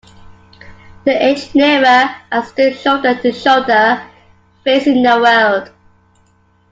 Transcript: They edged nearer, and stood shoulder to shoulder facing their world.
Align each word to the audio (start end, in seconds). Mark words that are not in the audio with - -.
They 1.03 1.13
edged 1.15 1.53
nearer, 1.53 2.09
and 2.31 2.43
stood 2.43 2.75
shoulder 2.75 3.21
to 3.21 3.31
shoulder 3.31 4.01
facing 4.63 5.03
their 5.03 5.21
world. 5.21 5.69